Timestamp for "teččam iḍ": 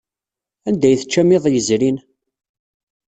0.99-1.45